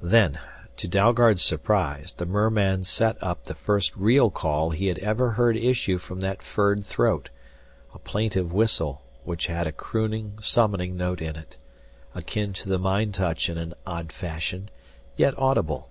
[0.00, 0.38] Then,
[0.76, 5.56] to Dalgard's surprise the merman set up the first real call he had ever heard
[5.56, 7.30] issue from that furred throat,
[7.92, 11.56] a plaintive whistle which had a crooning, summoning note in it,
[12.14, 14.68] akin to the mind touch in an odd fashion,
[15.16, 15.90] yet audible.